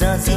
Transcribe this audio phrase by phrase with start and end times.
[0.00, 0.27] ra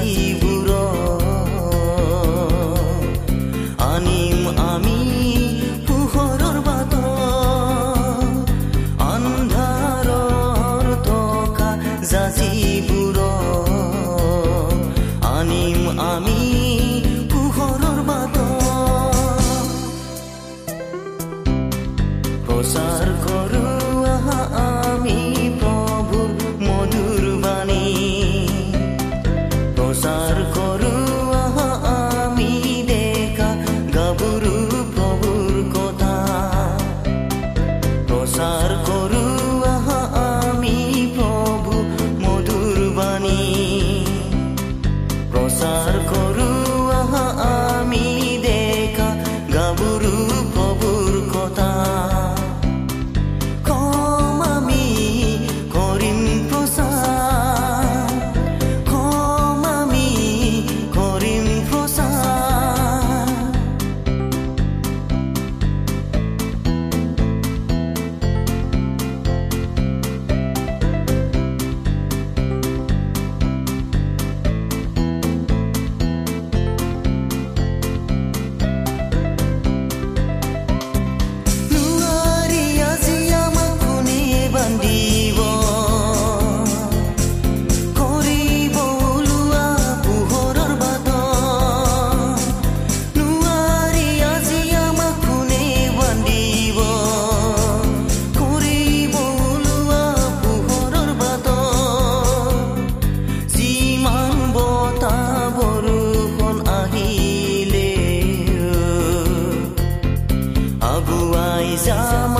[111.83, 112.30] 想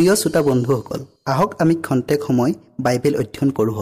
[0.00, 1.00] প্ৰিয় শ্ৰোতা বন্ধুসকল
[1.32, 2.52] আহক আমি খন্তেক সময়
[2.84, 3.76] বাইবেল অধ্যয়ন কৰোঁ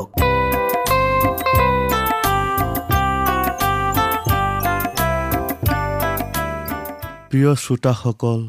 [7.30, 8.40] প্ৰিয় শ্ৰোতাসকল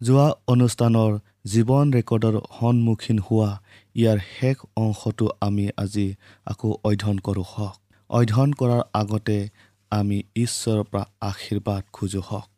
[0.00, 1.12] যোৱা অনুষ্ঠানৰ
[1.52, 3.50] জীৱন ৰেকৰ্ডৰ সন্মুখীন হোৱা
[3.96, 6.06] ইয়াৰ শেষ অংশটো আমি আজি
[6.46, 7.76] আকৌ অধ্যয়ন কৰোঁ হওক।
[8.10, 9.38] অধ্যয়ন কৰাৰ আগতে
[9.90, 12.48] আমি ঈশ্বৰৰ পৰা আশীৰ্বাদ খোজো হওক।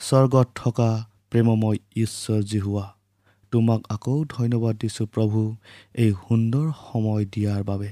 [0.00, 0.90] স্বৰ্গত থকা
[1.30, 2.86] প্ৰেমময় ঈশ্বৰ জিহুৱা
[3.52, 5.40] তোমাক আকৌ ধন্যবাদ দিছোঁ প্ৰভু
[5.94, 7.90] এই সুন্দৰ সময় দিয়াৰ বাবে।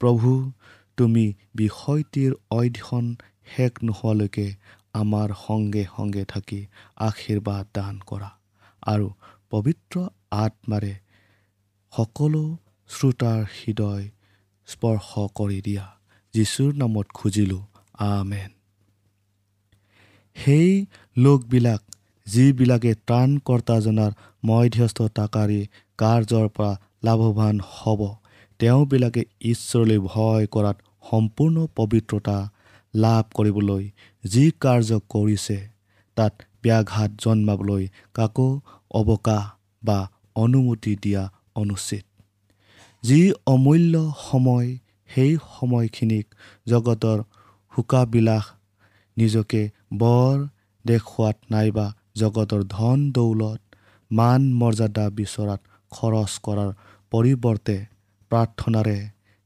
[0.00, 0.30] প্ৰভু
[0.98, 1.24] তুমি
[1.54, 3.06] বিষয়টিৰ অধ্যয়ন
[3.46, 4.46] শেষ নোহোৱালৈকে
[4.92, 6.60] আমাৰ সংগে সংগে থাকি
[6.96, 8.30] আশীৰ্বাদ দান কৰা
[8.82, 9.06] আৰু
[9.50, 9.94] পবিত্ৰ
[10.30, 10.94] আত্মাৰে
[11.92, 12.44] সকলো
[12.90, 14.04] শ্ৰোতাৰ হৃদয়
[14.68, 15.86] স্পৰ্শ কৰি দিয়া।
[16.34, 17.62] যীশুৰ নামত খুজিলোঁ
[18.04, 18.50] আমেন।
[20.36, 20.86] সেই
[21.16, 21.82] লোকবিলাক
[22.26, 24.12] যিবিলাকে ত্ৰাণকৰ্তাজনাৰ
[24.44, 25.60] মধ্যস্থতাকাৰী
[25.98, 26.72] কাৰ্যৰ পৰা
[27.04, 28.00] লাভৱান হ'ব
[28.60, 30.76] তেওঁবিলাকে ঈশ্বৰলৈ ভয় কৰাত
[31.10, 32.36] সম্পূৰ্ণ পবিত্ৰতা
[32.94, 33.84] লাভ কৰিবলৈ
[34.24, 35.58] যি কাৰ্য কৰিছে
[36.16, 36.32] তাত
[36.62, 37.84] ব্যাঘাত জন্মাবলৈ
[38.14, 38.48] কাকো
[38.90, 39.44] অৱকাশ
[39.82, 39.98] বা
[40.34, 41.22] অনুমতি দিয়া
[41.54, 42.04] অনুচিত।
[43.04, 43.94] যি অমূল্য
[44.30, 44.68] সময়
[45.10, 46.26] সেই সময়খিনিক
[46.68, 47.18] জগতৰ
[47.72, 48.44] শোকাবিলাস
[49.16, 49.62] নিজকে
[49.94, 50.36] বৰ
[50.84, 51.86] দেখুৱাত নাইবা
[52.16, 53.60] জগতৰ ধন দৌলত
[54.10, 55.60] মান মৰ্যাদা বিচৰাত
[55.92, 56.70] খৰচ কৰাৰ
[57.12, 57.76] পৰিৱৰ্তে
[58.30, 58.98] প্ৰাৰ্থনাৰে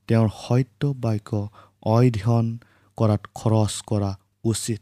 [0.09, 1.31] তেওঁৰ সত্য বাক্য
[1.89, 2.47] অধ্যয়ন
[2.99, 4.11] কৰাত খৰচ কৰা
[4.45, 4.81] উচিত।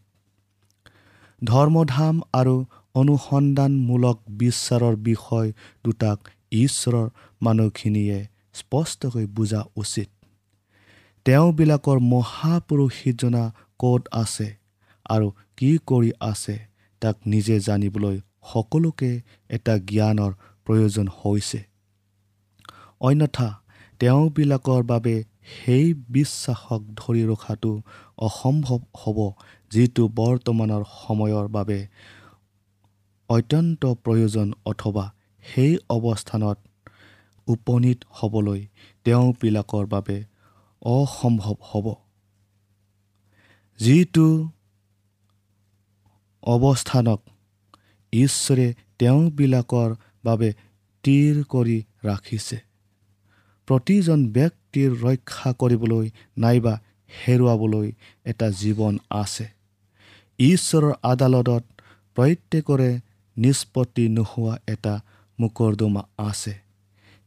[1.42, 2.56] ধৰ্মধাম আৰু
[2.94, 5.48] অনুসন্ধানমূলক বিচাৰৰ বিষয়
[5.84, 6.18] দুটাক
[6.56, 7.06] ঈশ্বৰৰ
[7.40, 8.18] মানুহখিনিয়ে
[8.54, 10.08] স্পষ্টকৈ বুজা উচিত।
[11.26, 13.44] তেওঁবিলাকৰ মহাপুৰুষিজনা
[13.78, 14.48] ক'ত আছে
[15.06, 15.26] আৰু
[15.56, 16.56] কি কৰি আছে?
[17.00, 19.10] তাক নিজে জানিবলৈ সকলোকে
[19.48, 20.32] এটা জ্ঞানৰ
[20.64, 21.60] প্ৰয়োজন হৈছে।
[23.00, 23.48] অন্যথা
[24.00, 25.14] তেওঁবিলাকৰ বাবে
[25.54, 27.72] সেই বিশ্বাসক ধৰি ৰখাটো
[28.18, 29.18] অসম্ভৱ হ'ব
[29.70, 31.78] যিটো বৰ্তমানৰ সময়ৰ বাবে
[33.30, 35.04] অত্যন্ত প্ৰয়োজন অথবা
[35.44, 36.58] সেই অৱস্থানত
[37.46, 38.60] উপনীত হ'বলৈ
[39.04, 40.16] তেওঁবিলাকৰ বাবে
[40.82, 41.86] অসম্ভৱ হ'ব।
[43.80, 44.28] যিটো
[46.44, 47.20] অৱস্থানক
[48.12, 49.94] ঈশ্বৰে তেওঁবিলাকৰ
[50.24, 50.52] বাবে
[51.04, 52.56] স্থিৰ কৰি ৰাখিছে।
[53.66, 56.80] প্ৰতিজন ব্যক্তিৰ ৰক্ষা কৰিবলৈ নাইবা
[57.26, 57.92] হেৰুৱাবলৈ
[58.24, 59.46] এটা জীৱন আছে।
[60.38, 61.64] ঈশ্বৰৰ আদালতত
[62.14, 63.00] প্ৰত্যেকৰে
[63.36, 64.94] নিষ্পত্তি নোহোৱা এটা
[65.40, 66.54] মোকৰ্দমা আছে।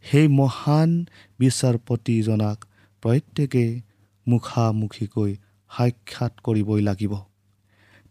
[0.01, 1.05] সেই মহান
[1.39, 2.65] বিচাৰপতিজনাক
[3.01, 3.81] প্ৰত্যেকেই
[4.27, 5.35] মুখামুখিকৈ
[5.77, 7.13] সাক্ষাৎ কৰিবই লাগিব।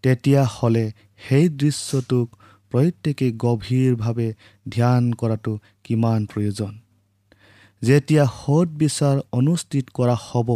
[0.02, 0.84] তেতিয়াহ'লে
[1.28, 2.26] সেই দৃশ্যটোক
[2.70, 4.28] প্ৰত্যেকেই গভীৰভাৱে
[4.68, 5.52] ধ্যান কৰাটো
[5.84, 6.72] কিমান প্ৰয়োজন?
[7.82, 10.48] যেতিয়া সৎ বিচাৰ অনুষ্ঠিত কৰা হ'ব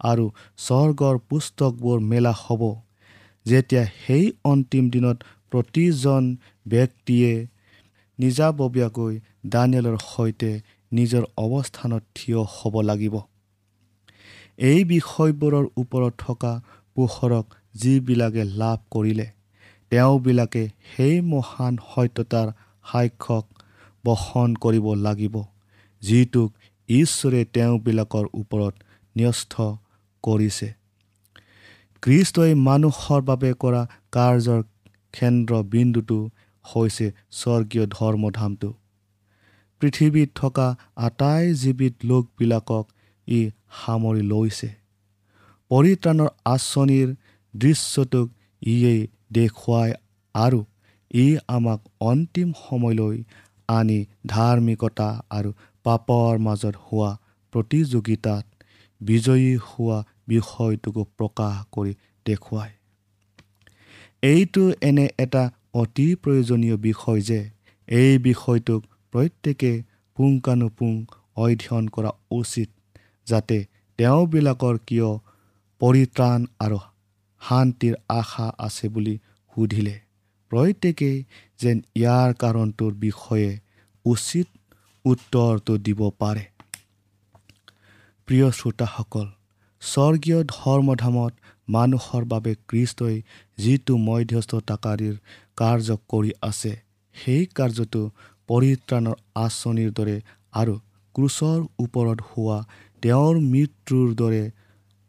[0.00, 0.24] আৰু
[0.58, 2.62] স্বৰ্গৰ পুস্তকবোৰ মেলা হ'ব
[3.46, 5.18] যেতিয়া সেই অন্তিম দিনত
[5.50, 6.22] প্ৰতিজন
[6.66, 7.32] ব্যক্তিয়ে
[8.18, 9.12] নিজাববীয়াকৈ
[9.46, 10.50] দানিয়েলৰ সৈতে
[10.92, 13.14] নিজৰ অৱস্থানত থিয় হ'ব লাগিব।
[14.58, 16.52] এই বিষয়বোৰৰ ওপৰত থকা
[16.96, 19.26] পোহৰক যিবিলাকে লাভ কৰিলে
[19.90, 20.62] তেওঁবিলাকে
[20.96, 22.48] সেই মহান সত্যতাৰ
[22.92, 23.44] সাক্ষক
[24.04, 25.34] বহন কৰিব লাগিব
[26.02, 26.50] যিটোক
[26.88, 28.74] ঈশ্বৰে তেওঁবিলাকৰ ওপৰত
[29.18, 29.54] ন্যস্ত
[30.24, 30.68] কৰিছে।
[32.02, 34.62] কৃষ্টই মানুহৰ বাবে কৰা কাৰ্যৰ
[35.12, 36.18] কেন্দ্ৰবিন্দুটো
[36.64, 38.70] হৈছে স্বৰ্গীয় ধৰ্মধামটো।
[39.80, 42.84] পৃথিৱীত থকা আটাই জীৱিত লোকবিলাকক
[43.28, 44.68] ই সামৰি লৈছে।
[45.70, 47.08] পৰিত্ৰাণৰ আঁচনিৰ
[47.54, 48.28] দৃশ্যটোক
[48.62, 49.00] ইয়েই
[49.32, 49.94] দেখুৱায়
[50.34, 50.60] আৰু
[51.14, 53.16] ই আমাক অন্তিম সময়লৈ
[53.68, 55.50] আনি ধাৰ্মিকতা আৰু
[55.84, 57.10] পাপৰ মাজত হোৱা
[57.52, 58.44] প্ৰতিযোগিতাত
[59.00, 61.92] বিজয়ী হোৱা বিষয়টোকো প্ৰকাশ কৰি
[62.26, 62.72] দেখুৱায়।
[64.22, 65.42] এইটো এনে এটা
[65.74, 67.40] অতি প্ৰয়োজনীয় বিষয় যে
[67.88, 68.80] এই বিষয়টোক
[69.12, 69.72] প্ৰত্যেকে
[70.16, 70.92] পুংখানুপুং
[71.36, 72.68] অধ্যয়ন কৰা উচিত
[73.26, 73.58] যাতে
[73.98, 75.10] তেওঁবিলাকৰ কিয়
[75.80, 76.78] পৰিত্ৰাণ আৰু
[77.42, 79.14] শান্তিৰ আশা আছে বুলি
[79.52, 79.96] সুধিলে।
[80.52, 81.18] প্ৰত্যেকেই
[81.60, 83.50] যেন ইয়াৰ কাৰণটোৰ বিষয়ে
[84.04, 84.46] উচিত
[85.04, 86.44] উত্তৰটো দিব পাৰে।
[88.28, 89.26] প্ৰিয় শ্ৰোতাসকল
[89.82, 91.32] স্বৰ্গীয় ধৰ্মধামত
[91.68, 93.16] মানুহৰ বাবে কৃষ্টই
[93.58, 95.16] যিটো মধ্যস্থতাকাৰীৰ
[95.56, 96.72] কাৰ্য কৰি আছে
[97.14, 98.02] সেই কাৰ্যটো
[98.48, 100.16] পৰিত্ৰাণৰ আঁচনিৰ দৰে
[100.52, 100.74] আৰু
[101.14, 102.58] ক্ৰুচৰ ওপৰত হোৱা
[103.02, 104.42] তেওঁৰ মৃত্যুৰ দৰে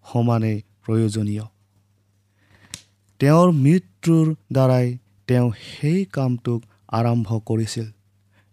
[0.05, 1.45] সমানেই প্ৰয়োজনীয়।
[3.23, 4.87] তেওঁৰ মৃত্যুৰ দ্বাৰাই
[5.27, 7.85] তেওঁ সেই কামটোক আৰম্ভ কৰিছিল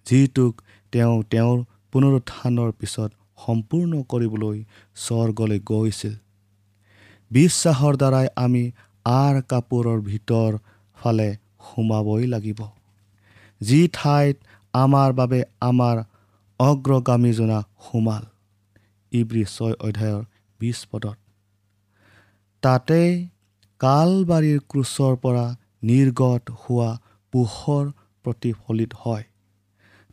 [0.07, 0.53] যিটোক
[0.93, 1.59] তেওঁ তেওঁৰ
[1.93, 3.11] পুনৰুত্থানৰ পিছত
[3.47, 4.59] সম্পূৰ্ণ কৰিবলৈ
[4.97, 6.15] স্বৰ্গলৈ গৈছিল।
[7.31, 8.63] বিশ্বাসৰ দ্বাৰাই আমি
[9.05, 10.59] আৰ কাপোৰৰ ভিতৰ
[10.97, 11.29] ফালে
[11.67, 12.61] সোমাবই লাগিব।
[13.61, 14.37] যি ঠাইত
[14.75, 15.97] আমাৰ বাবে আমাৰ
[16.61, 18.25] অগ্ৰগামীজনা সোমাল
[19.13, 20.25] ইব্ৰী ছয় অধ্যায়ৰ
[20.61, 21.17] বিছ পদত।
[22.63, 23.11] তাতেই
[23.81, 25.47] কালবাৰীৰ ক্ৰুচৰ পৰা
[25.83, 26.91] নিৰ্গত হোৱা
[27.33, 27.85] পোহৰ
[28.25, 29.25] প্ৰতিফলিত হয়।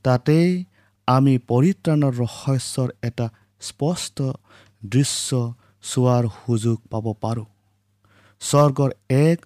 [0.04, 0.66] তাতেই
[1.08, 3.28] আমি পৰিত্ৰাণৰ ৰহস্যৰ এটা
[3.62, 4.18] স্পষ্ট
[4.86, 7.46] দৃশ্য চোৱাৰ সুযোগ পাব পাৰোঁ।
[8.42, 9.40] স্বৰ্গৰ এক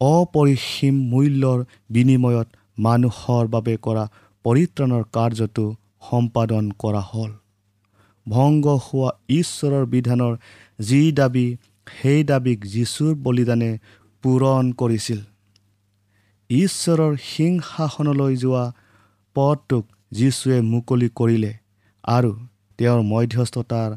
[0.00, 2.48] অপৰিসীম মূল্যৰ বিনিময়ত
[2.78, 4.04] মানুহৰ বাবে কৰা
[4.44, 5.66] পৰিত্ৰাণৰ কাৰ্যটো
[6.10, 7.30] সম্পাদন কৰা হ'ল।
[8.28, 10.36] ভংগ হোৱা ঈশ্বৰৰ বিধানৰ
[10.80, 11.56] যি দাবী
[11.96, 13.70] সেই দাবীক যীশুৰ বলিদানে
[14.22, 15.20] পূৰণ কৰিছিল।
[16.50, 18.64] ঈশ্বৰৰ সিংহাসনলৈ যোৱা
[19.36, 21.52] পদটোক যীশুৱে মুকলি কৰিলে
[22.04, 22.30] আৰু
[22.78, 23.90] তেওঁৰ মধ্যস্থতাৰ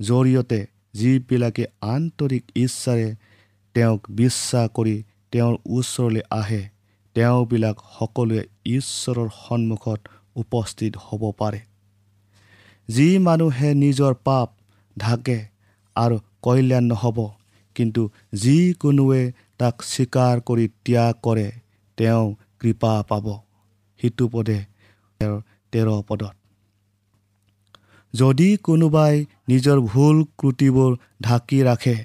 [0.00, 0.60] জৰিয়তে
[0.94, 3.08] যিবিলাকে আন্তৰিক ইচ্ছাৰে
[3.74, 4.96] তেওঁক বিশ্বাস কৰি
[5.32, 6.62] তেওঁৰ ওচৰলৈ আহে
[7.16, 10.00] তেওঁবিলাক সকলোৱে ঈশ্বৰৰ সন্মুখত
[10.36, 11.60] উপস্থিত হ'ব পাৰে।
[12.88, 14.48] যি মানুহে নিজৰ পাপ
[14.96, 15.38] ঢাকে
[15.96, 17.18] আৰু কল্যাণ নহ'ব
[17.74, 19.22] কিন্তু যিকোনোৱে
[19.58, 21.48] তাক স্বীকাৰ কৰি ত্যাগ কৰে
[21.98, 22.26] তেওঁ
[22.60, 23.26] কৃপা পাব।
[24.00, 24.58] সিটো পদে
[25.72, 26.34] তেৰ পদত।
[28.14, 29.14] যদি কোনোবাই
[29.48, 30.90] নিজৰ ভুল ক্ৰুটিবোৰ
[31.22, 31.96] ঢাকি ৰাখে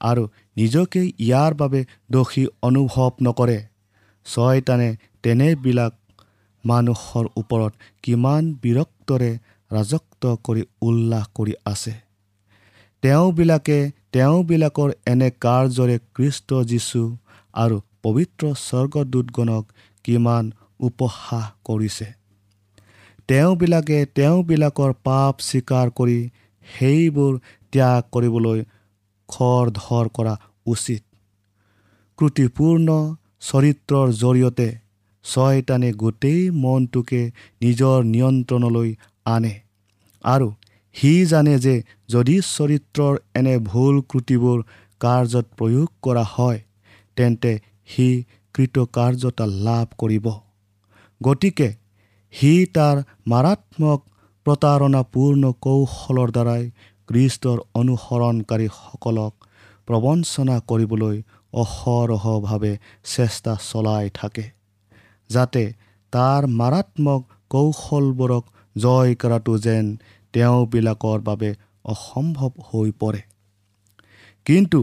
[0.00, 0.22] আৰু
[0.56, 1.80] নিজকে ইয়াৰ বাবে
[2.10, 3.58] দোষী অনুভৱ নকৰে
[4.26, 4.88] ছয়তানে
[5.22, 5.92] তেনেবিলাক
[6.64, 9.30] মানুহৰ ওপৰত কিমান বিৰক্তৰে
[9.70, 11.94] ৰাজত্ব কৰি উল্লাস কৰি আছে।
[13.02, 13.78] তেওঁবিলাকে
[14.16, 17.00] তেওঁবিলাকৰ এনে কাৰ্যৰে কৃষ্ট যীশু
[17.54, 19.64] আৰু পবিত্ৰ স্বৰ্গদূতগণক
[20.04, 20.44] কিমান
[20.80, 22.06] উপহাস কৰিছে।
[23.28, 26.16] তেওঁবিলাকে তেওঁবিলাকৰ পাপ স্বীকাৰ কৰি
[26.66, 27.38] সেইবোৰ
[27.72, 28.64] ত্যাগ কৰিবলৈ
[29.28, 30.34] খৰ ধৰ কৰা
[30.66, 31.02] উচিত।
[32.18, 32.88] ক্ৰুটিপূৰ্ণ
[33.40, 34.68] চৰিত্ৰৰ জৰিয়তে
[35.24, 37.22] ছয়তানে গোটেই মনটোকে
[37.62, 38.90] নিজৰ নিয়ন্ত্ৰণলৈ
[39.26, 39.54] আনে
[40.24, 40.48] আৰু
[40.96, 41.74] সি জানে যে
[42.08, 44.58] যদি চৰিত্ৰৰ এনে ভুল ক্ৰুটিবোৰ
[45.00, 46.60] কাৰ্যত প্ৰয়োগ কৰা হয়
[47.16, 47.52] তেন্তে
[47.88, 48.08] সি
[48.54, 50.26] কৃতকাৰ্যতা লাভ কৰিব।
[51.20, 51.68] গতিকে
[52.34, 54.00] সি তাৰ মাৰাত্মক
[54.46, 56.64] প্ৰতাৰণাপূৰ্ণ কৌশলৰ দ্বাৰাই
[57.08, 59.32] কৃষ্টৰ অনুসৰণকাৰীসকলক
[59.88, 61.16] প্ৰবঞ্চনা কৰিবলৈ
[61.54, 62.72] অহৰহভাৱে
[63.14, 64.44] চেষ্টা চলাই থাকে
[65.30, 65.62] যাতে
[66.12, 68.44] তাৰ মাৰাত্মক কৌশলবোৰক
[68.76, 69.86] জয় কৰাটো যেন
[70.36, 71.50] তেওঁবিলাকৰ বাবে
[71.92, 73.22] অসম্ভৱ হৈ পৰে।
[74.46, 74.80] কিন্তু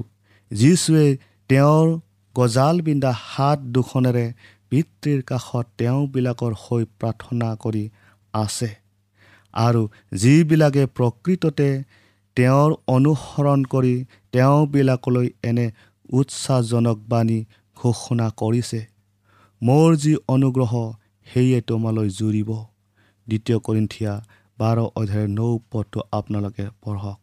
[0.52, 1.06] যীশুৱে
[1.50, 1.88] তেওঁৰ
[2.36, 4.26] গজাল বিন্ধা হাত দুখনেৰে
[4.70, 7.84] পিতৃৰ কাষত তেওঁবিলাকৰ হৈ প্ৰাৰ্থনা কৰি
[8.34, 8.70] আছে
[9.54, 9.82] আৰু
[10.18, 11.70] যিবিলাকে প্ৰকৃততে
[12.38, 13.96] তেওঁৰ অনুসৰণ কৰি
[14.32, 15.68] তেওঁবিলাকলৈ এনে
[16.14, 17.40] উৎসাহজনক বাণী
[17.78, 18.80] ঘোষণা কৰিছে
[19.62, 20.72] মোৰ যি অনুগ্ৰহ
[21.28, 22.50] সেয়ে তোমালৈ জুৰিব।
[23.28, 24.14] দ্বিতীয় কৰিন্থিয়া
[24.60, 27.20] বাৰ অধ্যায়ৰ নৌ পদটো আপোনালোকে পঢ়ক।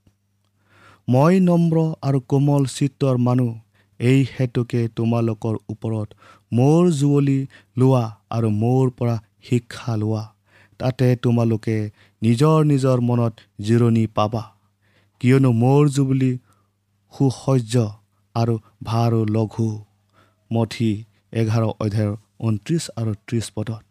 [1.09, 3.51] মই নম্ৰ আৰু কোমল চিত্ৰৰ মানুহ
[4.01, 6.09] এই হেতুকে তোমালোকৰ ওপৰত
[6.53, 7.39] মোৰ জুৱলি
[7.77, 10.25] লোৱা আৰু মোৰ পৰা শিক্ষা লোৱা।
[10.79, 11.77] তাতে তোমালোকে
[12.23, 14.43] নিজৰ নিজৰ মনত জিৰণি পাবা।
[15.21, 16.33] কিয়নো মোৰ জুবলি
[17.13, 17.75] সুসহ্য
[18.35, 19.69] আৰু ভাৰো লঘু।
[20.51, 23.83] মঠি এঘাৰ অধ্যায়ৰ ঊনত্ৰিছ আৰু ত্ৰিছ পদত।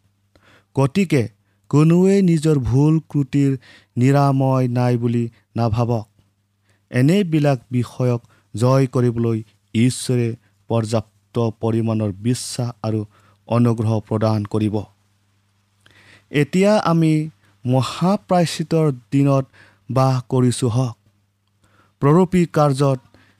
[0.75, 1.23] গতিকে
[1.69, 3.51] কোনোৱে নিজৰ ভুল ক্ৰুটিৰ
[3.97, 6.07] নিৰাময় নাই বুলি নাভাবক।
[6.91, 8.21] এনেবিলাক বিষয়ক
[8.53, 9.37] জয় কৰিবলৈ
[9.73, 10.27] ঈশ্বৰে
[10.69, 12.99] পৰ্যাপ্ত পৰিমাণৰ বিশ্বাস আৰু
[13.47, 14.75] অনুগ্ৰহ প্ৰদান কৰিব।
[16.31, 17.13] এতিয়া আমি
[17.65, 19.45] মহাপ্ৰাচিতৰ দিনত
[19.91, 20.95] বাস কৰিছোঁ হওক।
[22.01, 22.99] প্ৰৰূপী কাৰ্যত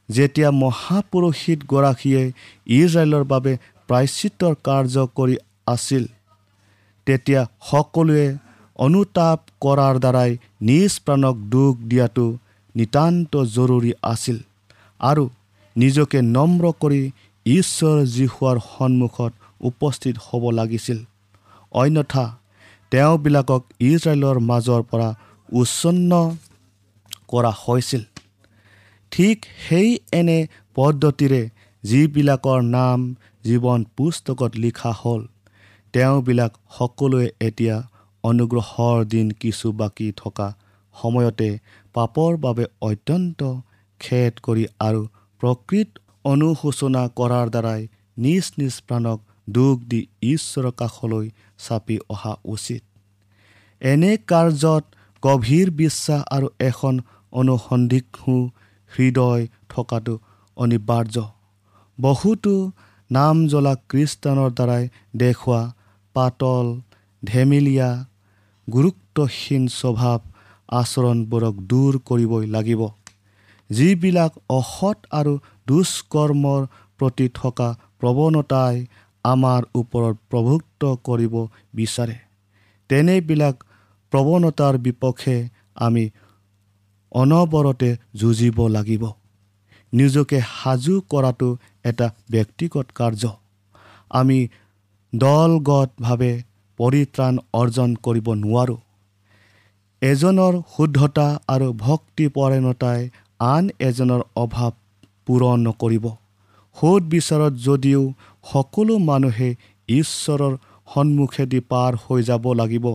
[0.09, 2.23] যেতিয়া মহাপুৰোহিতগৰাকীয়ে
[2.77, 3.53] ইজৰাইলৰ বাবে
[3.89, 5.35] প্ৰায়চিত্ৰৰ কাৰ্য কৰি
[5.67, 6.03] আছিল
[7.09, 8.25] তেতিয়া সকলোৱে
[8.79, 12.25] অনুতাপ কৰাৰ দ্বাৰাই নিজ প্ৰাণক দুখ দিয়াটো
[12.75, 14.37] নিতান্ত জৰুৰী আছিল
[14.99, 15.23] আৰু
[15.75, 17.01] নিজকে নম্ৰ কৰি
[17.45, 20.99] ঈশ্বৰ যীশুৱাৰ সন্মুখত উপস্থিত হ'ব লাগিছিল।
[21.71, 22.25] অন্যথা
[22.91, 25.09] তেওঁবিলাকক ইজৰাইলৰ মাজৰ পৰা
[25.53, 26.11] উচ্ছন্ন
[27.27, 28.03] কৰা হৈছিল।
[29.11, 30.37] ঠিক সেই এনে
[30.75, 31.41] পদ্ধতিৰে
[31.83, 32.99] যিবিলাকৰ নাম
[33.43, 35.21] জীৱন পুস্তকত লিখা হ'ল
[35.93, 37.75] তেওঁবিলাক সকলোৱে এতিয়া
[38.23, 40.47] অনুগ্ৰহৰ দিন কিছু বাকী থকা
[40.95, 41.49] সময়তে
[41.95, 43.39] পাপৰ বাবে অত্যন্ত
[44.01, 45.01] খেদ কৰি আৰু
[45.41, 45.89] প্ৰকৃত
[46.25, 47.81] অনুশোচনা কৰাৰ দ্বাৰাই
[48.17, 51.27] নিজ নিজ প্ৰাণক দুখ দি ঈশ্বৰৰ কাষলৈ
[51.59, 52.81] চাপি অহা উচিত।
[53.81, 54.83] এনে কাৰ্যত
[55.23, 56.93] গভীৰ বিশ্বাস আৰু এখন
[57.33, 58.35] অনুসন্ধিক্ষু
[58.91, 60.15] হৃদয় থকাটো
[60.57, 61.15] অনিবাৰ্য।
[61.97, 62.53] বহুতো
[63.11, 64.83] নাম জ্বলা খ্ৰীষ্টানৰ দ্বাৰাই
[65.15, 65.61] দেখুওৱা
[66.15, 66.65] পাতল
[67.23, 67.89] ধেমেলীয়া
[68.67, 70.19] গুৰুত্বহীন স্বভাৱ
[70.79, 72.81] আচৰণবোৰক দূৰ কৰিবই লাগিব।
[73.69, 75.33] যিবিলাক অসৎ আৰু
[75.67, 76.61] দুষ্কৰ্মৰ
[76.99, 78.75] প্ৰতি থকা প্ৰৱণতাই
[79.25, 81.35] আমাৰ ওপৰত প্ৰভুত্ব কৰিব
[81.73, 82.17] বিচাৰে
[82.89, 83.55] তেনেবিলাক
[84.13, 85.37] প্ৰৱণতাৰ বিপক্ষে
[85.85, 86.03] আমি
[87.11, 89.03] অনবৰতে যুঁজিব লাগিব।
[89.93, 91.49] নিজকে সাজু কৰাটো
[91.83, 93.23] এটা ব্যক্তিগত কাৰ্য।
[94.11, 94.37] আমি
[95.13, 96.31] দলগতভাৱে
[96.79, 98.77] পৰিত্ৰাণ অৰ্জন কৰিব নোৱাৰোঁ।
[100.01, 102.99] এজনৰ শুদ্ধতা আৰু ভক্তিপৰায়ণতাই
[103.45, 104.71] আন এজনৰ অভাৱ
[105.27, 106.05] পূৰণ নকৰিব।
[106.77, 108.01] সোধ বিচাৰত যদিও
[108.43, 109.49] সকলো মানুহে
[109.89, 110.53] ঈশ্বৰৰ
[110.87, 112.85] সন্মুখেদি পাৰ হৈ যাব লাগিব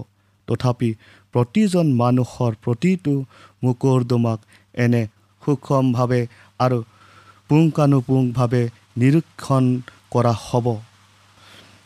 [0.49, 0.91] তথাপি
[1.35, 3.15] প্ৰতিজন মানুহৰ প্ৰতিটো
[3.63, 4.39] মোকৰ্দমাক
[4.85, 5.03] এনে
[5.43, 6.21] সূক্ষ্মভাৱে
[6.61, 6.79] আৰু
[7.51, 8.63] পুংখানুপুংভাৱে
[8.97, 9.65] নিৰীক্ষণ
[10.11, 10.67] কৰা হ'ব।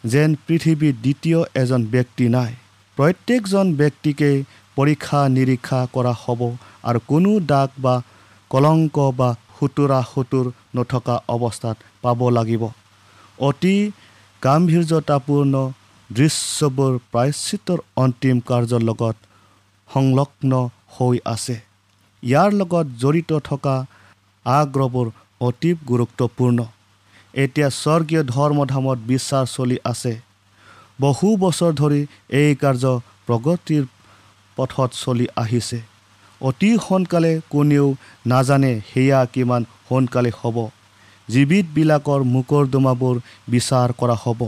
[0.04, 2.52] যেন পৃথিৱীত দ্বিতীয় এজন ব্যক্তি নাই।
[2.96, 4.36] প্ৰত্যেকজন ব্যক্তিকেই
[4.76, 6.40] পৰীক্ষা নিৰীক্ষা কৰা হ'ব
[6.82, 7.94] আৰু কোনো দাগ বা
[8.50, 10.46] কলংক বা সুতুৰা সুতুৰ
[10.76, 12.62] নথকা অৱস্থাত পাব লাগিব।
[13.38, 13.76] অতি
[14.42, 15.54] গাম্ভীৰ্যতাপূৰ্ণ
[16.10, 19.16] দৃশ্যবোৰ প্ৰায়শ্চিত্তৰ অন্তিম কাৰ্যৰ লগত
[19.88, 20.52] সংলগ্ন
[20.94, 21.56] হৈ আছে।
[22.22, 23.76] ইয়াৰ লগত জড়িত থকা
[24.46, 25.06] আগ্ৰহবোৰ
[25.40, 26.58] অতি গুৰুত্বপূৰ্ণ।
[27.38, 30.12] এতিয়া স্বৰ্গীয় ধৰ্মধামত বিশ্বাস চলি আছে।
[31.00, 32.00] বহু বছৰ ধৰি
[32.40, 32.84] এই কাৰ্য
[33.26, 33.84] প্ৰগতিৰ
[34.56, 35.78] পথত চলি আহিছে।
[36.40, 37.86] অতি সোনকালে কোনেও
[38.26, 40.56] নাজানে সেয়া কিমান সোনকালে হ'ব।
[41.28, 43.16] জীৱিতবিলাকৰ মোকৰ্দমাবোৰ
[43.48, 44.40] বিচাৰ কৰা হ'ব।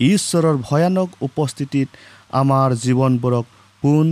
[0.00, 1.88] ঈশ্বৰৰ ভয়ানক উপস্থিতিত
[2.32, 3.44] আমাৰ জীৱনবোৰক
[3.82, 4.06] পোন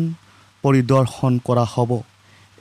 [0.64, 1.90] পৰিদৰ্শন কৰা হ'ব।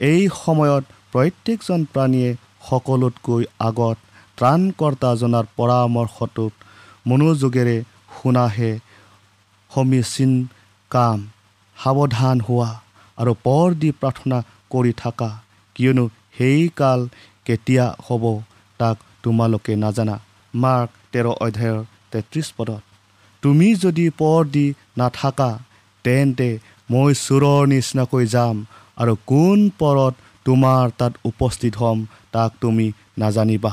[0.00, 2.30] এই সময়ত প্ৰত্যেকজন প্ৰাণীয়ে
[2.68, 3.96] সকলোতকৈ আগত
[4.38, 6.52] ত্ৰাণকৰ্তাজনাৰ পৰামৰ্শটোত
[7.08, 7.76] মনোযোগেৰে
[8.16, 8.72] শুনাহে
[9.70, 10.32] সমীচীন
[10.90, 11.18] কাম
[11.76, 12.70] সাৱধান হোৱা
[13.18, 14.38] আৰু পৰ দি প্ৰাৰ্থনা
[14.72, 15.30] কৰি থাকা
[15.76, 16.04] কিয়নো
[16.36, 17.00] সেই কাল
[17.46, 18.24] কেতিয়া হ'ব
[18.80, 20.16] তাক তোমালোকে নাজানা।
[20.54, 21.80] মাৰ্ক তেৰ অধ্যায়ৰ
[22.12, 22.82] তেত্ৰিছ পদত
[23.42, 24.66] তুমি যদি পৰ দি
[25.00, 25.50] নাথাকা
[26.04, 26.50] তেন্তে
[26.90, 28.56] মই চোৰৰ নিচিনাকৈ যাম
[29.00, 30.14] আৰু কোন পৰত
[30.46, 31.98] তোমাৰ তাত উপস্থিত হ'ম
[32.34, 32.86] তাক তুমি
[33.22, 33.72] নাজানিবা।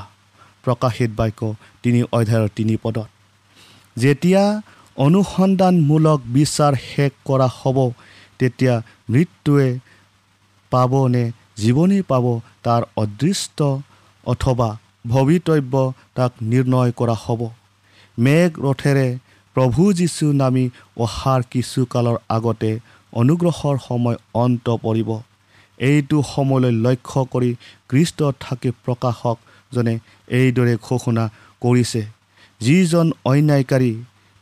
[0.63, 1.39] প্ৰকাশিত বাক্য
[1.83, 3.07] তিনি অধ্যায়ৰ তিনি পদত।
[3.97, 4.43] যেতিয়া
[4.97, 7.77] অনুসন্ধানমূলক বিচাৰ শেষ কৰা হ'ব
[8.39, 8.75] তেতিয়া
[9.09, 9.67] মৃত্যুৱে
[10.71, 11.23] পাবনে
[11.61, 12.25] জীৱনেই পাব
[12.65, 13.59] তাৰ অদৃষ্ট
[14.23, 14.69] অথবা
[15.07, 15.73] ভৱিতব্য
[16.15, 17.41] তাক নিৰ্ণয় কৰা হ'ব।
[18.17, 19.07] মেঘ ৰথেৰে
[19.55, 20.65] প্ৰভু যীশু নামি
[21.05, 22.71] অহাৰ কিছুকালৰ আগতে
[23.13, 25.09] অনুগ্ৰহৰ সময় অন্ত পৰিব।
[25.79, 27.51] এইটো সময়লৈ লক্ষ্য কৰি
[27.89, 28.69] কৃষ্টত থাকি
[29.73, 29.95] প্ৰকাশকজনে
[30.29, 31.23] এইদৰে ঘোষণা
[31.61, 32.01] কৰিছে
[32.61, 33.91] যিজন অন্যায়কাৰী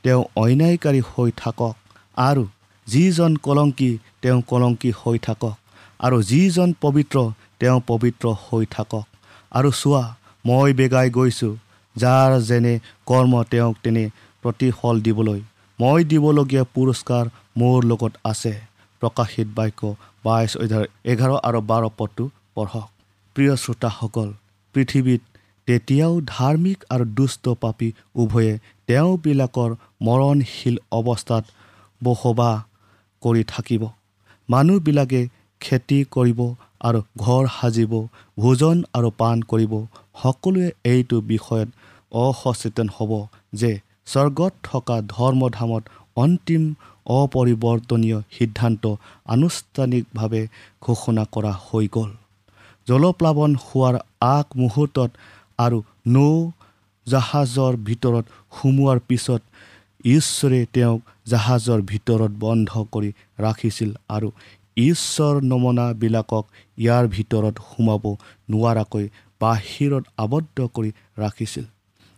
[0.03, 1.75] তেওঁ অন্যায়কাৰী হৈ থাকক
[2.17, 2.43] আৰু
[2.87, 3.91] যিজন কলংকী
[4.21, 5.55] তেওঁ কলংকী হৈ থাকক
[5.99, 7.17] আৰু যিজন পবিত্ৰ
[7.59, 9.05] তেওঁ পবিত্ৰ হৈ থাকক।
[9.51, 10.03] আৰু চোৱা
[10.45, 11.53] মই বেগাই গৈছোঁ
[11.95, 12.73] যাৰ যেনে
[13.05, 14.05] কৰ্ম তেওঁক তেনে
[14.43, 15.39] প্ৰতিফল দিবলৈ।
[15.79, 17.25] মই দিবলগীয়া পুৰস্কাৰ
[17.59, 18.53] মোৰ লগত আছে।
[19.01, 19.81] প্ৰকাশিত বাক্য
[20.25, 20.51] বাইছ
[21.11, 22.23] এঘাৰ আৰু বাৰ পদটো
[22.55, 22.87] পঢ়ক।
[23.35, 24.29] প্ৰিয় শ্ৰোতাসকল
[24.75, 25.21] পৃথিৱীত
[25.67, 28.53] তেতিয়াও ধাৰ্মিক আৰু দুষ্ট পাপী উভয়ে
[28.89, 29.71] তেওঁবিলাকৰ
[30.07, 31.43] মৰণশীল অৱস্থাত
[32.01, 32.57] বসবাস
[33.21, 33.83] কৰি থাকিব।
[34.49, 35.21] মানুহবিলাকে
[35.61, 36.39] খেতি কৰিব
[36.81, 37.93] আৰু ঘৰ সাজিব
[38.37, 39.73] ভোজন আৰু পাণ কৰিব।
[40.21, 41.69] সকলোৱে এইটো বিষয়ত
[42.21, 43.11] অসচেতন হ'ব
[43.53, 43.71] যে
[44.11, 45.83] স্বৰ্গত থকা ধৰ্মধামত
[46.15, 46.63] অন্তিম
[47.11, 48.83] অপৰিৱৰ্তনীয় সিদ্ধান্ত
[49.35, 50.41] আনুষ্ঠানিকভাৱে
[50.81, 52.11] ঘোষণা কৰা হৈ গ'ল।
[52.91, 53.95] জলপ্লাৱন হোৱাৰ
[54.29, 55.09] আগমুহূৰ্তত
[55.65, 55.77] আৰু
[56.15, 56.31] নৌ
[57.07, 58.25] জাহাজৰ ভিতৰত
[58.57, 59.41] সোমোৱাৰ পিছত
[60.05, 61.01] ঈশ্বৰে তেওঁক
[61.31, 64.29] জাহাজৰ ভিতৰত বন্ধ কৰি ৰাখিছিল আৰু
[64.77, 66.45] ঈশ্বৰ নমনাবিলাকক
[66.83, 68.03] ইয়াৰ ভিতৰত সোমাব
[68.51, 69.05] নোৱাৰাকৈ
[69.41, 71.65] বাহিৰত আবদ্ধ কৰি ৰাখিছিল।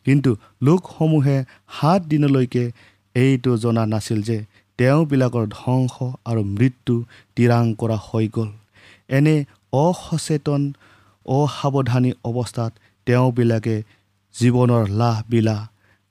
[0.05, 0.31] কিন্তু
[0.62, 1.38] লোকসমূহে
[1.77, 2.63] সাত দিনলৈকে
[3.15, 4.38] এইটো জনা নাছিল যে
[4.79, 5.95] তেওঁবিলাকৰ ধ্বংস
[6.29, 6.95] আৰু মৃত্যু
[7.36, 8.49] তিৰাং কৰা হৈ গ'ল।
[9.17, 9.36] এনে
[9.73, 10.62] অসচেতন
[11.25, 12.71] অসাৱধানী অৱস্থাত
[13.07, 13.75] তেওঁবিলাকে
[14.36, 15.62] জীৱনৰ লাহ বিলাহ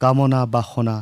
[0.00, 0.96] কামনা বাসনা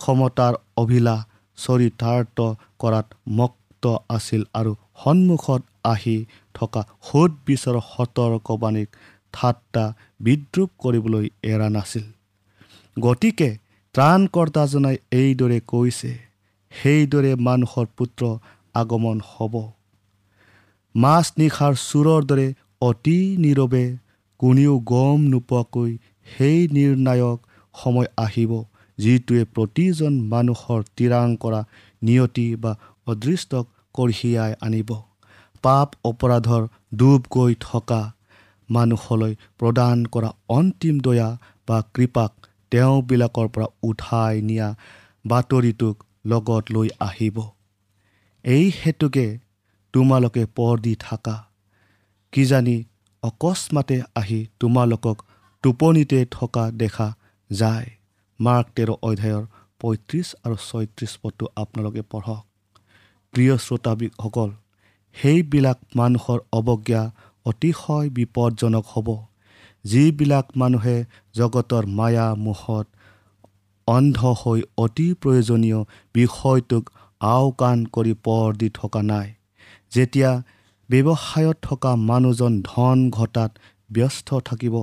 [0.00, 1.20] ক্ষমতাৰ অভিলাষ
[1.58, 2.38] চৰিতাৰ্থ
[2.78, 3.06] কৰাত
[3.38, 4.72] মুক্ত আছিল আৰু
[5.04, 6.16] সন্মুখত আহি
[6.54, 8.88] থকা সোধ বিচাৰৰ সতৰ্কবাণীক
[9.34, 9.84] ঠাট্টা
[10.20, 12.04] বিদ্ৰোপ কৰিবলৈ এৰা নাছিল।
[12.96, 13.50] গতিকে
[13.94, 16.10] ত্ৰাণকৰ্তাজনাই এইদৰে কৈছে
[16.72, 18.22] সেইদৰে মানুহৰ পুত্ৰ
[18.74, 19.54] আগমন হ'ব।
[20.94, 22.46] মাছ নিশাৰ চোৰৰ দৰে
[22.80, 23.84] অতি নীৰৱে
[24.40, 25.92] কোনেও গম নোপোৱাকৈ
[26.26, 27.38] সেই নিৰ্ণায়ক
[27.74, 28.52] সময় আহিব
[28.98, 31.60] যিটোৱে প্ৰতিজন মানুহৰ তিৰাং কৰা
[32.02, 32.72] নিয়তি বা
[33.06, 34.90] অদৃষ্টক কঢ়িয়াই আনিব।
[35.64, 36.64] পাপ অপৰাধৰ
[36.96, 38.00] ডুব গৈ থকা
[38.68, 41.28] মানুহলৈ প্ৰদান কৰা অন্তিম দয়া
[41.68, 42.32] বা কৃপাক
[42.70, 44.68] তেওঁবিলাকৰ পৰা উঠাই নিয়া
[45.26, 45.96] বাতৰিটোক
[46.26, 47.38] লগত লৈ আহিব।
[48.44, 49.26] এই হেতুকে
[49.92, 51.36] তোমালোকে পৰ দি থাকা।
[52.32, 52.84] কিজানি
[53.22, 55.18] অকস্মাতে আহি তোমালোকক
[55.62, 57.08] টোপনিতে থকা দেখা
[57.50, 57.86] যায়।
[58.40, 59.44] মাৰ্ক তেৰ অধ্যায়ৰ
[59.80, 62.44] পঁয়ত্ৰিছ আৰু ছয়ত্ৰিছ পদটো আপোনালোকে পঢ়ক।
[63.34, 64.50] প্ৰিয় শ্ৰোতাসকল
[65.16, 67.02] সেইবিলাক মানুহৰ অৱজ্ঞা
[67.44, 69.08] অতিশয় বিপদজনক হ'ব।
[69.84, 70.96] যিবিলাক মানুহে
[71.34, 72.86] জগতৰ মায়া মোহত
[73.86, 75.80] অন্ধ হৈ অতি প্ৰয়োজনীয়
[76.14, 76.84] বিষয়টোক
[77.20, 79.28] আওকাণ কৰি পৰ দি থকা নাই।
[79.92, 80.30] যেতিয়া
[80.88, 83.50] ব্যৱসায়ত থকা মানুহজন ধন ঘটাত
[83.92, 84.76] ব্যস্ত থাকিব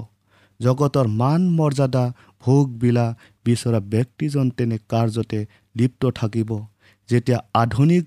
[0.60, 2.06] জগতৰ মান মৰ্যাদা
[2.44, 3.06] ভোগবিলা
[3.46, 5.40] বিচৰা ব্যক্তিজন তেনে কাৰ্যতে
[5.76, 6.50] লিপ্ত থাকিব।
[7.10, 8.06] যেতিয়া আধুনিক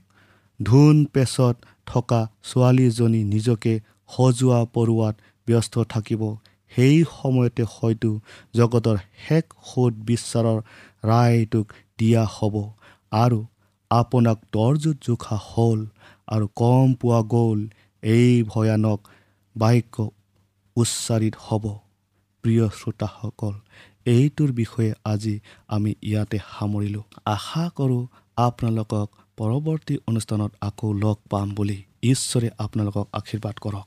[0.61, 1.57] ধুন পেচত
[1.87, 3.73] থকা ছোৱালীজনী নিজকে
[4.11, 5.15] সজোৱা পৰোৱাত
[5.47, 6.23] ব্যস্ত থাকিব
[6.73, 8.11] সেই সময়তে হয়তো
[8.55, 8.97] জগতৰ
[9.29, 10.59] শেষ সোধ বিশ্বাৰৰ
[11.05, 11.67] ৰায়টোক
[11.99, 12.55] দিয়া হ'ব।
[13.13, 13.39] আৰু
[13.91, 15.81] আপোনাক তৰ্জুত জোখা হ'ল।
[16.29, 17.61] আৰু কম পোৱা গ'ল
[18.03, 19.01] এই ভয়ানক
[19.57, 19.97] বাক্য
[20.77, 21.65] উচ্চাৰিত হ'ব।
[22.45, 23.55] প্ৰিয় শ্ৰোতাসকল
[24.07, 25.35] এইটোৰ বিষয়ে আজি
[25.69, 28.03] আমি ইয়াতে সামৰিলোঁ। আশা কৰোঁ
[28.37, 33.87] আপোনালোকক পৰৱৰ্তী অনুষ্ঠানত আকৌ লগ পাম বুলি। ঈশ্বৰে আপোনালোকক আশীৰ্বাদ কৰক।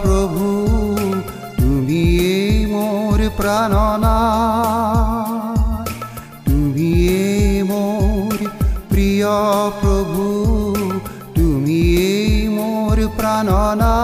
[0.00, 0.48] প্ৰভু
[1.58, 2.34] তুমিয়ে
[2.72, 4.16] মোৰ প্ৰাণনা
[6.46, 8.36] তুমিয়ে মোৰ
[8.90, 9.32] প্ৰিয়
[9.80, 10.26] প্ৰভু
[11.38, 12.12] তুমিয়ে
[12.56, 13.94] মোৰ প্ৰাণনা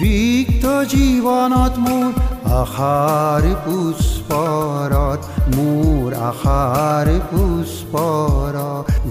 [0.00, 2.10] ৰিক্ত জীৱনত মোৰ
[2.56, 5.20] আশাৰ পুষ্পৰত
[5.56, 8.54] মোৰ আশাৰ পুষ্পৰ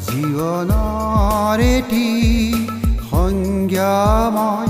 [0.08, 2.08] জীৱনৰ এটি
[3.26, 3.94] সংজ্ঞা
[4.36, 4.68] মই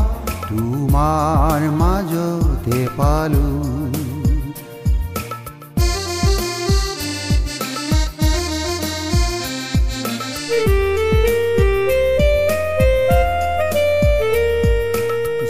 [0.50, 3.56] তোমাৰ মাজতে পালোঁ।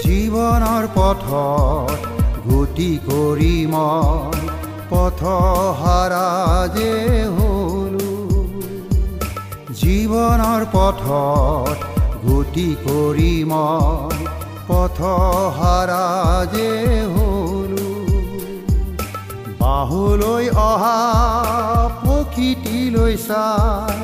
[0.03, 1.99] জীৱনৰ পথত
[2.47, 4.39] গতি কৰি মই
[4.91, 5.19] পথ
[5.81, 6.29] হাৰা
[6.77, 6.93] যে
[7.37, 8.09] হলো।
[9.81, 11.94] জীৱনৰ পথত
[12.27, 14.19] গতি কৰি মই
[14.67, 14.97] পথ
[15.57, 16.05] হাৰা
[16.53, 16.69] যে
[17.15, 17.87] হলো।
[19.59, 20.99] বাহুলৈ অহা
[22.01, 23.97] প্ৰকৃতিলৈ চাই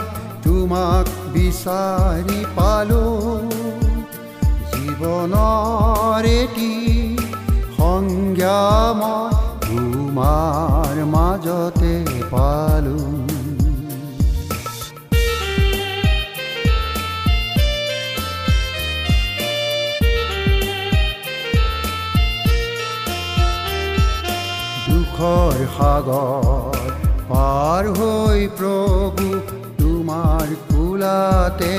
[0.44, 3.06] তোমাক বিচাৰি পালো।
[4.72, 6.74] জীৱনৰ এটি
[7.78, 8.62] সংজ্ঞা
[9.02, 9.32] মই
[9.68, 11.94] তোমাৰ মাজতে
[12.32, 13.21] পালো।
[25.22, 26.78] দুখৰ সাগৰ
[27.28, 29.26] পাৰ হৈ প্ৰভু
[29.82, 31.76] তোমাৰ কোলাতে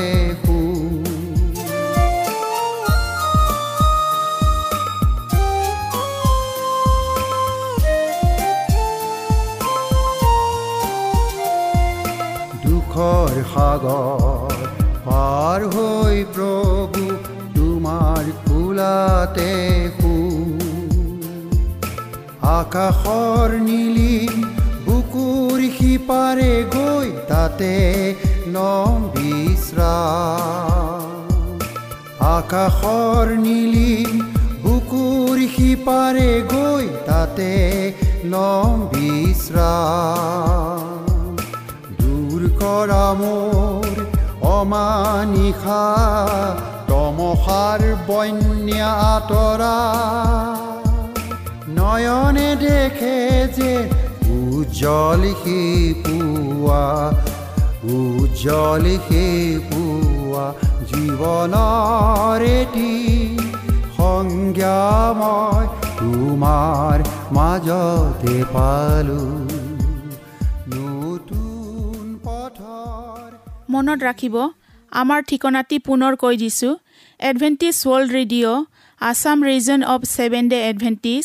[12.62, 14.62] দুখৰ সাগৰ
[15.08, 17.04] পাৰ হৈ প্ৰভু
[17.58, 19.50] তোমাৰ কোলাতে
[19.98, 20.01] শু
[22.52, 24.14] আকাশৰ নীলি
[24.86, 27.74] বুকুৰ সিপাৰে গৈ তাতে
[29.14, 31.02] বিশ্ৰাম।
[32.30, 34.10] আকাশৰ নীলিম
[34.64, 37.52] বুকুৰ সিপাৰে গৈ তাতে
[38.92, 40.80] বিশ্ৰাম।
[42.00, 43.90] দূৰ কৰা মোৰ
[44.52, 45.84] অমানিশা
[46.90, 49.76] তমসাৰ বন্যা আঁতৰা।
[51.82, 53.18] নয়নে দেখে
[53.56, 53.72] যে
[54.38, 55.60] উজ্জ্বল সি
[56.04, 56.84] পুৱা
[57.96, 59.26] উজ্জ্বল সি
[59.70, 60.44] পুৱা
[60.90, 62.92] জীৱনৰ এটি
[63.96, 64.80] সংজ্ঞা
[65.20, 65.64] মই
[66.00, 66.96] তোমাৰ
[67.36, 69.22] মাজতে পালো।
[70.74, 73.28] নতুন পথৰ
[73.72, 74.34] মনত ৰাখিব
[74.92, 76.74] আমাৰ ঠিকনাটি পুনৰ কৈ দিছোঁ।
[77.20, 78.60] Adventist world radio'
[79.00, 81.24] Assam region of seven day Adventist